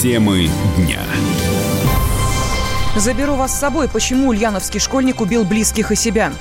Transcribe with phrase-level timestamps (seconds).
[0.00, 1.02] Темы дня.
[2.96, 3.86] Заберу вас с собой.
[3.86, 6.32] Почему ульяновский школьник убил близких и себя?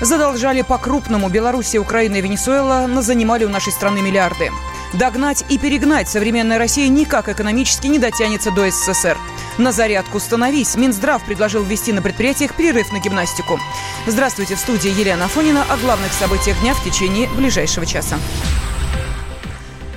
[0.00, 1.28] Задолжали по-крупному.
[1.28, 4.52] Белоруссия, Украина и Венесуэла занимали у нашей страны миллиарды.
[4.92, 9.18] Догнать и перегнать современная Россия никак экономически не дотянется до СССР.
[9.58, 10.76] На зарядку становись.
[10.76, 13.58] Минздрав предложил ввести на предприятиях перерыв на гимнастику.
[14.06, 18.18] Здравствуйте, в студии Елена Афонина о главных событиях дня в течение ближайшего часа.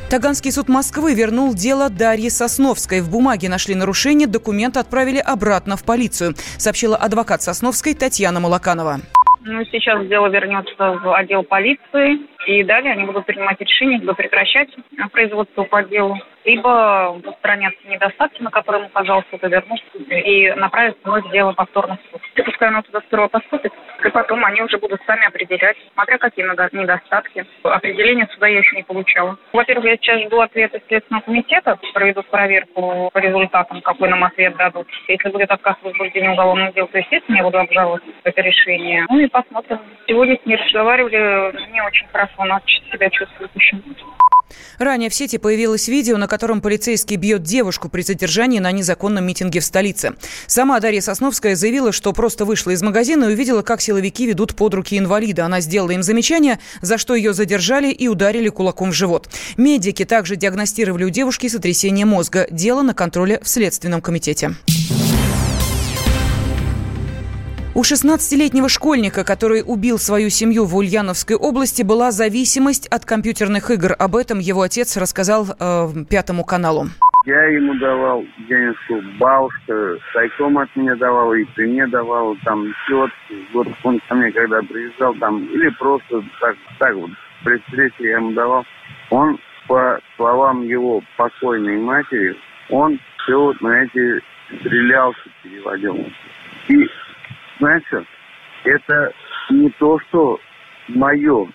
[0.10, 3.02] Таганский суд Москвы вернул дело Дарьи Сосновской.
[3.02, 9.02] В бумаге нашли нарушение, документы отправили обратно в полицию, сообщила адвокат Сосновской Татьяна Малаканова.
[9.42, 14.70] Ну, сейчас дело вернется в отдел полиции, и далее они будут принимать решение, либо прекращать
[15.12, 21.32] производство по делу, либо устранятся недостатки, на которые указал суд, и вернуть и направить вновь
[21.32, 22.22] дело повторно в суд.
[22.46, 23.72] Пускай оно туда сперва поступит,
[24.10, 27.46] и потом они уже будут сами определять, смотря какие недостатки.
[27.64, 29.38] Определение суда я еще не получала.
[29.54, 34.88] Во-первых, я сейчас жду ответа Следственного комитета, проведут проверку по результатам, какой нам ответ дадут.
[35.08, 39.06] Если будет отказ в возбуждении уголовного дела, то, естественно, я буду обжаловать это решение.
[39.10, 39.80] Ну и посмотрим.
[40.08, 43.78] Сегодня с ней разговаривали не очень хорошо, она себя чувствует еще.
[44.78, 49.60] Ранее в сети появилось видео, на котором полицейский бьет девушку при задержании на незаконном митинге
[49.60, 50.14] в столице.
[50.48, 54.74] Сама Дарья Сосновская заявила, что просто вышла из магазина и увидела, как силовики ведут под
[54.74, 55.46] руки инвалида.
[55.46, 59.30] Она сделала им замечание, за что ее задержали и ударили кулаком в живот.
[59.58, 62.48] Медики также диагностировали у девушки сотрясение мозга.
[62.52, 64.56] Дело на контроле в Следственном комитете.
[67.80, 73.96] У 16-летнего школьника, который убил свою семью в Ульяновской области, была зависимость от компьютерных игр.
[73.98, 76.88] Об этом его отец рассказал э, Пятому каналу.
[77.26, 83.12] Я ему давал денежку, бабушка тайком от меня давала, и ты мне давал, там, счет.
[83.54, 87.12] Вот он ко мне когда приезжал, там, или просто так, так вот,
[87.46, 88.66] при встрече я ему давал.
[89.10, 89.40] Он,
[89.70, 92.36] по словам его покойной матери,
[92.72, 94.22] он все вот на эти
[94.60, 95.96] стрелялся, переводил.
[96.68, 96.90] И
[97.60, 98.06] знаете,
[98.64, 99.12] это
[99.50, 100.40] не то, что
[100.90, 101.48] мое,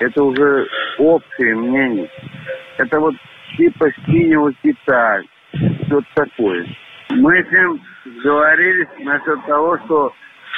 [0.00, 0.68] это уже
[0.98, 2.10] общее мнение.
[2.78, 3.14] Это вот
[3.56, 5.22] типа синего кита,
[5.86, 6.66] что-то такое.
[7.10, 7.80] Мы с ним
[8.22, 10.12] говорились насчет того, что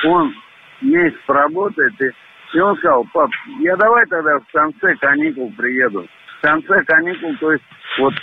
[0.04, 0.34] он
[0.82, 2.10] месяц работает, и,
[2.56, 6.06] и он сказал, пап, я давай тогда в конце каникул приеду.
[6.38, 7.64] В конце каникул, то есть
[7.98, 8.14] вот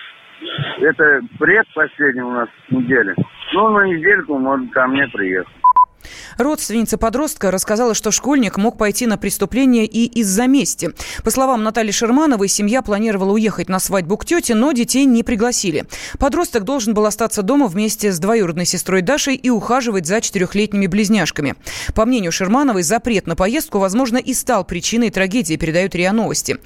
[0.79, 3.15] это предпоследний у нас неделя.
[3.53, 5.53] Ну, на недельку может ко мне приехать.
[6.37, 10.91] Родственница подростка рассказала, что школьник мог пойти на преступление и из-за мести.
[11.23, 15.85] По словам Натальи Шермановой, семья планировала уехать на свадьбу к тете, но детей не пригласили.
[16.17, 21.55] Подросток должен был остаться дома вместе с двоюродной сестрой Дашей и ухаживать за четырехлетними близняшками.
[21.93, 26.57] По мнению Шермановой, запрет на поездку, возможно, и стал причиной трагедии, передают РИА Новости.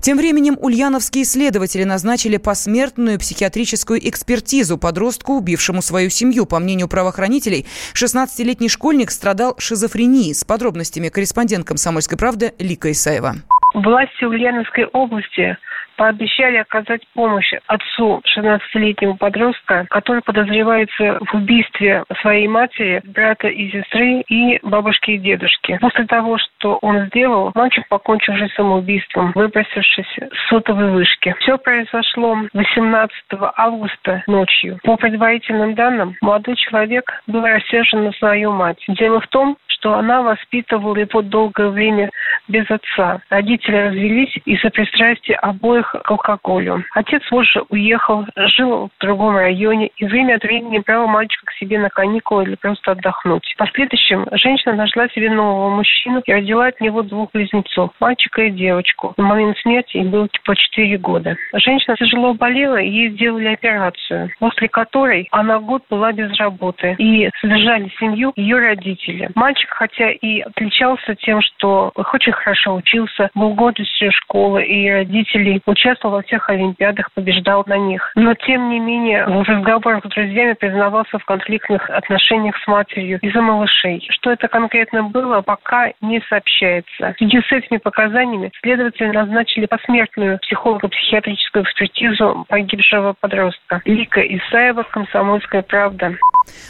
[0.00, 6.44] Тем временем ульяновские следователи назначили посмертную психиатрическую экспертизу подростку, убившему свою семью.
[6.44, 8.81] По мнению правоохранителей, 16-летний школьник
[9.12, 10.34] страдал шизофренией.
[10.34, 13.34] С подробностями корреспондент «Комсомольской правды» Лика Исаева.
[13.74, 15.56] Власти Ульяновской области
[16.02, 24.22] пообещали оказать помощь отцу 16-летнего подростка, который подозревается в убийстве своей матери, брата и сестры
[24.22, 25.78] и бабушки и дедушки.
[25.80, 31.36] После того, что он сделал, мальчик покончил жизнь самоубийством, выбросившись с сотовой вышки.
[31.38, 33.14] Все произошло 18
[33.56, 34.80] августа ночью.
[34.82, 38.82] По предварительным данным, молодой человек был рассержен на свою мать.
[38.88, 42.10] Дело в том, что она воспитывала его долгое время
[42.46, 43.20] без отца.
[43.30, 46.84] Родители развелись из-за пристрастия обоих к алкоголю.
[46.94, 51.80] Отец позже уехал, жил в другом районе и время от времени брал мальчика к себе
[51.80, 53.44] на каникулы или просто отдохнуть.
[53.54, 58.50] В последующем женщина нашла себе нового мужчину и родила от него двух близнецов, мальчика и
[58.50, 59.14] девочку.
[59.16, 61.36] На момент смерти им было по 4 года.
[61.54, 66.94] Женщина тяжело болела, и ей сделали операцию, после которой она год была без работы.
[66.98, 69.28] И содержали семью ее родители.
[69.34, 76.16] Мальчик хотя и отличался тем, что очень хорошо учился, был гордостью школы и родителей, участвовал
[76.16, 78.12] во всех олимпиадах, побеждал на них.
[78.14, 83.40] Но, тем не менее, в разговорах с друзьями признавался в конфликтных отношениях с матерью из-за
[83.40, 84.06] малышей.
[84.10, 87.14] Что это конкретно было, пока не сообщается.
[87.14, 93.80] В связи с этими показаниями следователи назначили посмертную психолого-психиатрическую экспертизу погибшего подростка.
[93.84, 96.16] Лика Исаева, «Комсомольская правда».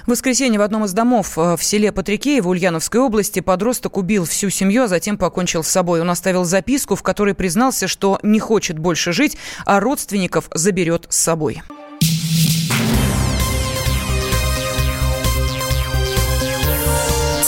[0.06, 4.50] В воскресенье в одном из домов э, в селе Патрикеево Ульяновской области подросток убил всю
[4.50, 6.00] семью, а затем покончил с собой.
[6.00, 11.16] Он оставил записку, в которой признался, что не хочет больше жить, а родственников заберет с
[11.16, 11.62] собой.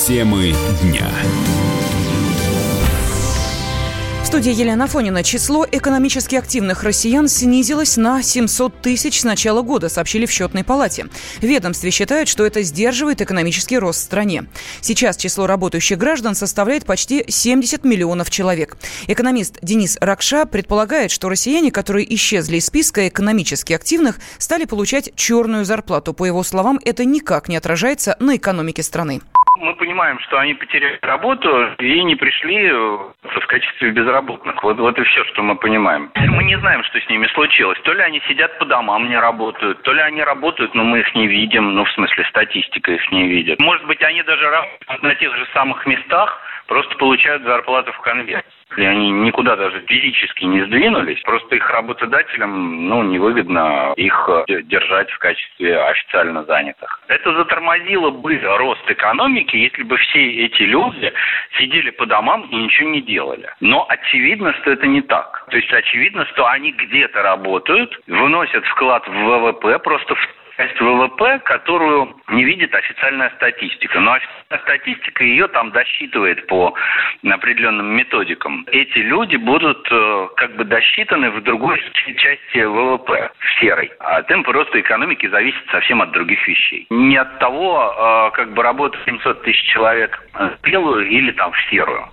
[0.07, 1.11] Темы дня.
[4.27, 5.23] Студии Елена Фонина.
[5.23, 11.09] Число экономически активных россиян снизилось на 700 тысяч с начала года, сообщили в счетной палате.
[11.41, 14.47] В ведомстве считают, что это сдерживает экономический рост в стране.
[14.81, 18.79] Сейчас число работающих граждан составляет почти 70 миллионов человек.
[19.09, 25.65] Экономист Денис Ракша предполагает, что россияне, которые исчезли из списка экономически активных, стали получать черную
[25.65, 26.15] зарплату.
[26.15, 29.21] По его словам, это никак не отражается на экономике страны.
[29.57, 34.63] Мы понимаем, что они потеряли работу и не пришли э, в качестве безработных.
[34.63, 36.11] Вот, вот и все, что мы понимаем.
[36.15, 37.79] Мы не знаем, что с ними случилось.
[37.85, 41.15] То ли они сидят по домам, не работают, то ли они работают, но мы их
[41.15, 41.75] не видим.
[41.75, 43.59] Ну, в смысле, статистика их не видит.
[43.61, 48.45] Может быть, они даже работают на тех же самых местах, просто получают зарплату в конверте
[48.77, 55.11] и они никуда даже физически не сдвинулись, просто их работодателям ну, невыгодно их э, держать
[55.11, 57.01] в качестве официально занятых.
[57.09, 61.13] Это затормозило бы рост экономики, если бы все эти люди
[61.59, 63.49] сидели по домам и ничего не делали.
[63.61, 65.47] Но очевидно, что это не так.
[65.51, 71.41] То есть очевидно, что они где-то работают, вносят вклад в ВВП просто в часть ВВП,
[71.45, 74.01] которую не видит официальная статистика.
[74.01, 76.75] Но официальная статистика ее там досчитывает по
[77.25, 78.67] определенным методикам.
[78.71, 81.81] Эти люди будут э, как бы досчитаны в другой
[82.17, 83.93] части ВВП, в серой.
[84.01, 86.87] А темп роста экономики зависит совсем от других вещей.
[86.91, 91.71] Не от того, э, как бы работает 700 тысяч человек в белую или там в
[91.71, 92.09] серую.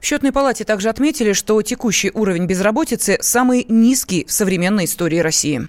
[0.00, 5.62] В счетной палате также отметили, что текущий уровень безработицы самый низкий в современной истории России.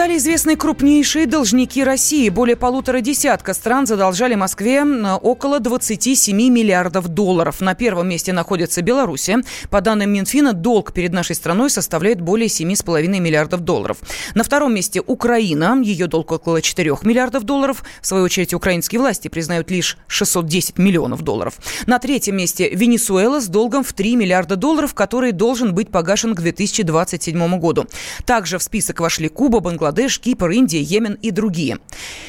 [0.00, 2.30] Стали известны крупнейшие должники России.
[2.30, 7.60] Более полутора десятка стран задолжали Москве около 27 миллиардов долларов.
[7.60, 9.42] На первом месте находится Белоруссия.
[9.68, 13.98] По данным Минфина, долг перед нашей страной составляет более 7,5 миллиардов долларов.
[14.34, 15.78] На втором месте Украина.
[15.82, 17.84] Ее долг около 4 миллиардов долларов.
[18.00, 21.58] В свою очередь, украинские власти признают лишь 610 миллионов долларов.
[21.84, 26.40] На третьем месте Венесуэла с долгом в 3 миллиарда долларов, который должен быть погашен к
[26.40, 27.86] 2027 году.
[28.24, 31.78] Также в список вошли Куба, Бангладеш, Бангладеш, Кипр, Индия, Йемен и другие.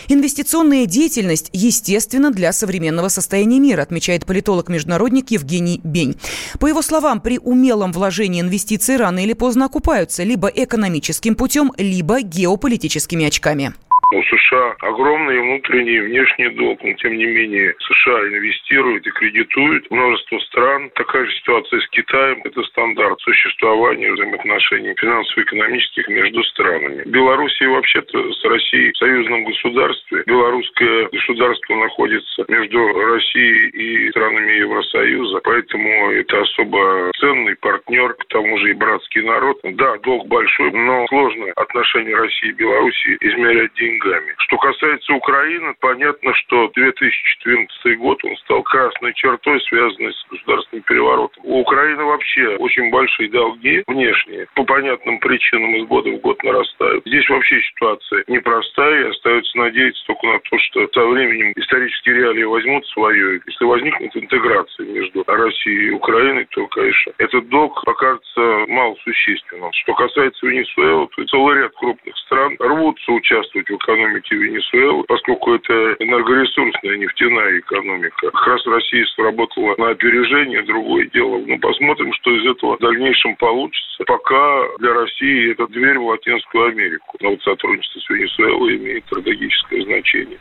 [0.08, 6.16] Инвестиционная деятельность естественно для современного состояния мира, отмечает политолог-международник Евгений Бень.
[6.60, 12.22] По его словам, при умелом вложении инвестиций рано или поздно окупаются либо экономическим путем, либо
[12.22, 13.74] геополитическими очками.
[14.12, 19.90] У США огромный внутренний и внешний долг, но тем не менее США инвестируют и кредитуют
[19.90, 20.90] множество стран.
[20.96, 22.42] Такая же ситуация с Китаем.
[22.44, 27.04] Это стандарт существования взаимоотношений финансово-экономических между странами.
[27.06, 30.24] Белоруссия вообще-то с Россией в союзном государстве.
[30.26, 38.58] Белорусское государство находится между Россией и странами Евросоюза, поэтому это особо ценный партнер, к тому
[38.58, 39.58] же и братский народ.
[39.64, 44.34] Да, долг большой, но сложно отношения России и Белоруссии измерять деньгами деньгами.
[44.38, 51.44] Что касается Украины, понятно, что 2014 год он стал красной чертой, связанной с государственным переворотом.
[51.46, 57.04] У Украины вообще очень большие долги внешние, по понятным причинам из года в год нарастают.
[57.06, 62.44] Здесь вообще ситуация непростая, и остается надеяться только на то, что со временем исторические реалии
[62.44, 63.42] возьмут свое.
[63.46, 69.72] Если возникнет интеграция между Россией и Украиной, то, конечно, этот долг покажется малосущественным.
[69.74, 75.74] Что касается Венесуэлы, то целый ряд крупных стран рвутся участвовать в экономики Венесуэлы, поскольку это
[76.00, 78.32] энергоресурсная нефтяная экономика.
[78.32, 81.38] Как раз Россия сработала на опережение, другое дело.
[81.40, 84.04] Но ну, посмотрим, что из этого в дальнейшем получится.
[84.06, 87.18] Пока для России это дверь в Латинскую Америку.
[87.22, 90.40] Но вот сотрудничество с Венесуэлой имеет стратегическое значение.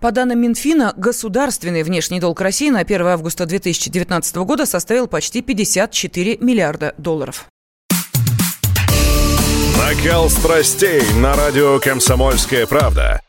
[0.00, 6.38] По данным Минфина, государственный внешний долг России на 1 августа 2019 года составил почти 54
[6.40, 7.48] миллиарда долларов.
[9.88, 13.22] Накал страстей на радио «Комсомольская правда».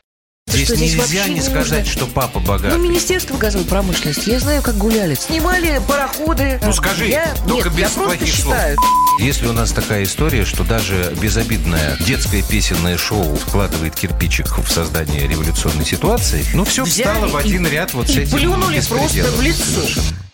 [0.46, 2.76] Здесь, что, здесь нельзя не сказать, что папа богатый.
[2.76, 5.14] Ну, Министерство газовой промышленности, я знаю, как гуляли.
[5.14, 6.60] Снимали пароходы.
[6.62, 7.34] Ну, скажи, я...
[7.48, 8.54] только Нет, без я плохих слов.
[8.54, 8.76] Считаю.
[9.20, 15.26] Если у нас такая история, что даже безобидное детское песенное шоу вкладывает кирпичик в создание
[15.26, 18.82] революционной ситуации, ну, все Взяли встало в один и, ряд вот и с этим плюнули
[18.86, 19.64] просто в лицо.
[19.64, 20.29] Совершенно.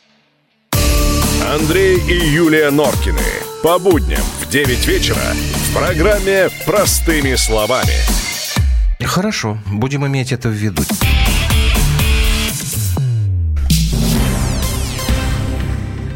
[1.54, 3.20] Андрей и Юлия Норкины.
[3.62, 7.94] По будням в 9 вечера в программе «Простыми словами».
[9.00, 10.82] Хорошо, будем иметь это в виду.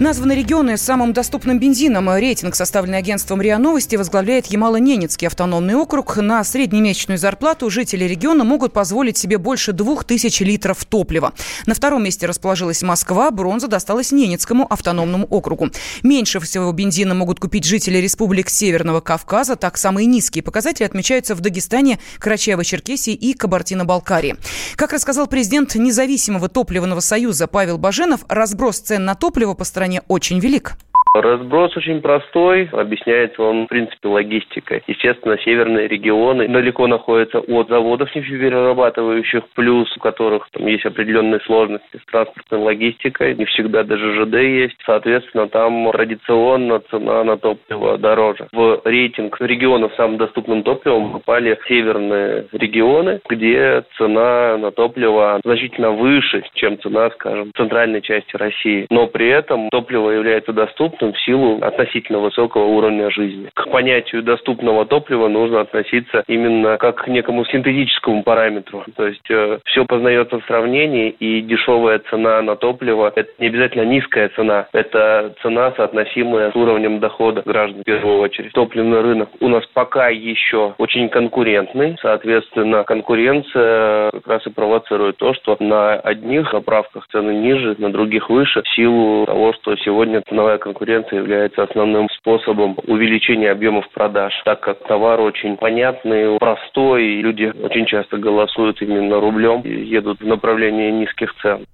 [0.00, 2.08] Названы регионы с самым доступным бензином.
[2.08, 6.16] Рейтинг, составленный агентством РИА Новости, возглавляет Ямало-Ненецкий автономный округ.
[6.16, 11.34] На среднемесячную зарплату жители региона могут позволить себе больше 2000 литров топлива.
[11.66, 13.30] На втором месте расположилась Москва.
[13.30, 15.68] Бронза досталась Ненецкому автономному округу.
[16.02, 19.54] Меньше всего бензина могут купить жители республик Северного Кавказа.
[19.54, 24.36] Так, самые низкие показатели отмечаются в Дагестане, Карачаево-Черкесии и Кабардино-Балкарии.
[24.76, 30.02] Как рассказал президент независимого топливного союза Павел Баженов, разброс цен на топливо по стране стране
[30.08, 30.76] очень велик.
[31.12, 34.82] Разброс очень простой, объясняется он, в принципе, логистикой.
[34.86, 41.96] Естественно, северные регионы далеко находятся от заводов нефтеперерабатывающих, плюс у которых там есть определенные сложности
[41.96, 44.76] с транспортной логистикой, не всегда даже ЖД есть.
[44.86, 48.46] Соответственно, там традиционно цена на топливо дороже.
[48.52, 56.44] В рейтинг регионов самым доступным топливом попали северные регионы, где цена на топливо значительно выше,
[56.54, 58.86] чем цена, скажем, в центральной части России.
[58.90, 63.50] Но при этом топливо является доступным в силу относительно высокого уровня жизни.
[63.54, 68.84] К понятию доступного топлива нужно относиться именно как к некому синтетическому параметру.
[68.96, 73.82] То есть э, все познается в сравнении, и дешевая цена на топливо– это не обязательно
[73.82, 78.52] низкая цена, это цена, соотносимая с уровнем дохода граждан в первую очередь.
[78.52, 85.34] Топливный рынок у нас пока еще очень конкурентный, соответственно, конкуренция как раз и провоцирует то,
[85.34, 90.58] что на одних заправках цены ниже, на других выше, в силу того, что сегодня ценовая
[90.58, 97.22] конкуренция конкуренция является основным способом увеличения объемов продаж, так как товар очень понятный, простой, и
[97.22, 101.64] люди очень часто голосуют именно рублем и едут в направлении низких цен.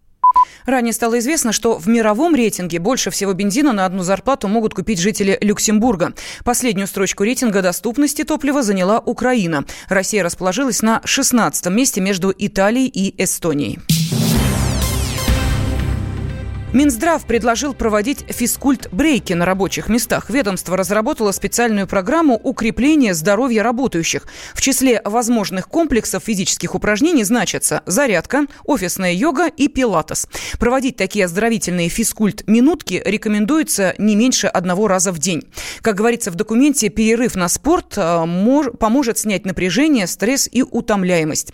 [0.67, 5.01] Ранее стало известно, что в мировом рейтинге больше всего бензина на одну зарплату могут купить
[5.01, 6.13] жители Люксембурга.
[6.45, 9.65] Последнюю строчку рейтинга доступности топлива заняла Украина.
[9.89, 13.79] Россия расположилась на 16 месте между Италией и Эстонией.
[16.73, 20.29] Минздрав предложил проводить физкульт-брейки на рабочих местах.
[20.31, 24.27] Ведомство разработало специальную программу укрепления здоровья работающих.
[24.53, 30.29] В числе возможных комплексов физических упражнений значатся зарядка, офисная йога и пилатес.
[30.59, 35.45] Проводить такие оздоровительные физкульт-минутки рекомендуется не меньше одного раза в день.
[35.83, 38.25] Как говорится в документе, перерыв на спорт э,
[38.79, 41.53] поможет снять напряжение, стресс и утомляемость.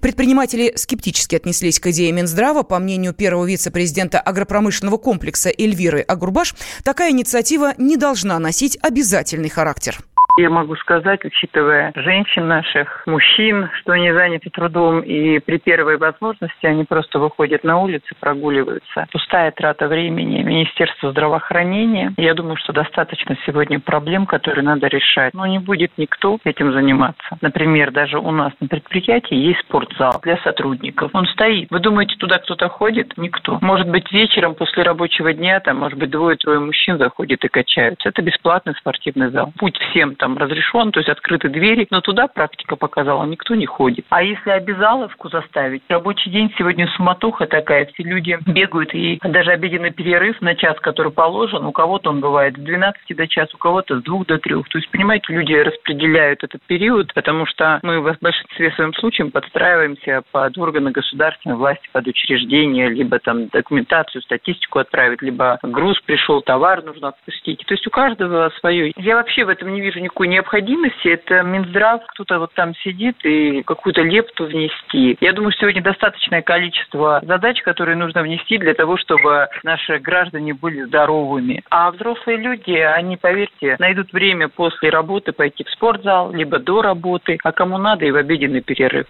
[0.00, 2.62] Предприниматели скептически отнеслись к идее Минздрава.
[2.62, 6.54] По мнению первого вице-президента агропромышленности промышленного комплекса Эльвиры Агурбаш,
[6.84, 10.02] такая инициатива не должна носить обязательный характер.
[10.36, 16.66] Я могу сказать, учитывая женщин наших, мужчин, что они заняты трудом, и при первой возможности
[16.66, 19.06] они просто выходят на улицы, прогуливаются.
[19.12, 20.42] Пустая трата времени.
[20.42, 25.34] Министерство здравоохранения, я думаю, что достаточно сегодня проблем, которые надо решать.
[25.34, 27.38] Но не будет никто этим заниматься.
[27.40, 31.10] Например, даже у нас на предприятии есть спортзал для сотрудников.
[31.14, 31.70] Он стоит.
[31.70, 33.16] Вы думаете, туда кто-то ходит?
[33.16, 33.58] Никто.
[33.60, 38.08] Может быть, вечером после рабочего дня, там, может быть, двое-трое мужчин заходят и качаются.
[38.08, 39.52] Это бесплатный спортивный зал.
[39.58, 44.06] Путь всем там разрешен, то есть открыты двери, но туда практика показала, никто не ходит.
[44.08, 49.90] А если обязаловку заставить, рабочий день сегодня суматоха такая, все люди бегают, и даже обеденный
[49.90, 54.00] перерыв на час, который положен, у кого-то он бывает с 12 до часа, у кого-то
[54.00, 54.54] с 2 до 3.
[54.54, 60.22] То есть, понимаете, люди распределяют этот период, потому что мы в большинстве своем случаев подстраиваемся
[60.32, 66.82] под органы государственной власти, под учреждения, либо там документацию, статистику отправить, либо груз пришел, товар
[66.82, 67.62] нужно отпустить.
[67.66, 68.94] То есть у каждого свое.
[68.96, 71.08] Я вообще в этом не вижу никакой необходимости.
[71.08, 75.16] Это Минздрав, кто-то вот там сидит и какую-то лепту внести.
[75.20, 80.84] Я думаю, сегодня достаточное количество задач, которые нужно внести для того, чтобы наши граждане были
[80.84, 81.64] здоровыми.
[81.68, 87.38] А взрослые люди, они, поверьте, найдут время после работы пойти в спортзал, либо до работы,
[87.42, 89.06] а кому надо и в обеденный перерыв.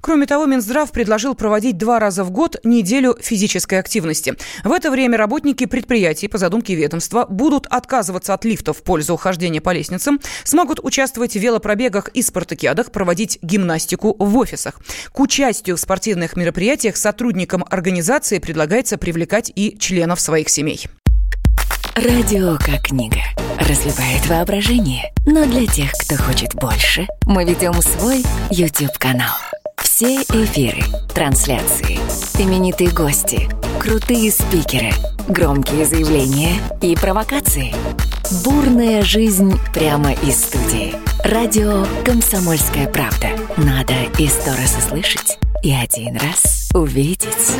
[0.00, 4.34] Кроме того, Минздрав предложил проводить два раза в год неделю физической активности.
[4.64, 9.60] В это время работники предприятий, по задумке ведомства, будут отказываться от лифтов в пользу ухождения
[9.60, 14.80] по лестницам, смогут участвовать в велопробегах и спартакиадах, проводить гимнастику в офисах.
[15.12, 20.86] К участию в спортивных мероприятиях сотрудникам организации предлагается привлекать и членов своих семей.
[21.96, 23.20] Радио как книга.
[23.58, 25.12] Разливает воображение.
[25.26, 29.34] Но для тех, кто хочет больше, мы ведем свой YouTube-канал.
[29.76, 30.82] Все эфиры,
[31.14, 31.98] трансляции,
[32.38, 33.48] именитые гости,
[33.80, 34.92] крутые спикеры,
[35.28, 37.74] громкие заявления и провокации.
[38.44, 40.94] Бурная жизнь прямо из студии.
[41.24, 43.28] Радио «Комсомольская правда».
[43.56, 47.56] Надо и сто раз услышать, и один раз увидеть.